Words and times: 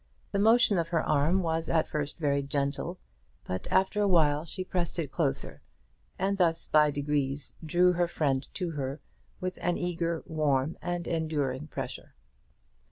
The 0.31 0.39
motion 0.39 0.79
of 0.79 0.87
her 0.87 1.03
arm 1.07 1.43
was 1.43 1.69
at 1.69 1.87
first 1.87 2.17
very 2.17 2.41
gentle, 2.41 2.97
but 3.43 3.71
after 3.71 4.01
a 4.01 4.07
while 4.07 4.45
she 4.45 4.63
pressed 4.63 4.97
it 4.97 5.11
closer, 5.11 5.61
and 6.17 6.39
thus 6.39 6.65
by 6.65 6.89
degrees 6.89 7.53
drew 7.63 7.91
her 7.93 8.07
friend 8.07 8.47
to 8.55 8.71
her 8.71 8.99
with 9.39 9.59
an 9.61 9.77
eager, 9.77 10.23
warm, 10.25 10.75
and 10.81 11.07
enduring 11.07 11.67
pressure. 11.67 12.15